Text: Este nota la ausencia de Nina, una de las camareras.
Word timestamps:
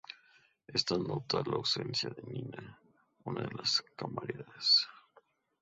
Este 0.77 0.95
nota 0.97 1.41
la 1.45 1.57
ausencia 1.57 2.09
de 2.09 2.23
Nina, 2.23 2.81
una 3.23 3.41
de 3.43 3.51
las 3.55 3.83
camareras. 3.95 4.87